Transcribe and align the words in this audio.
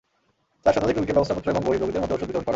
চার 0.63 0.73
শতাধিক 0.75 0.95
রোগীকে 0.95 1.15
ব্যবস্থাপত্র 1.15 1.51
এবং 1.53 1.61
গরিব 1.67 1.79
রোগীদের 1.81 2.01
মধ্যে 2.03 2.15
ওষুধ 2.15 2.27
বিতরণ 2.27 2.41
করা 2.43 2.43
হয়। 2.43 2.49